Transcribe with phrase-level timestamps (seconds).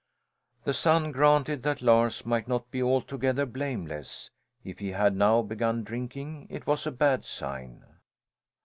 [0.63, 4.31] The son granted that Lars might not be altogether blameless;
[4.63, 7.85] if he had now begun drinking it was a bad sign.